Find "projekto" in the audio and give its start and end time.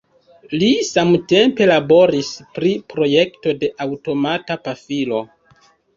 2.95-3.53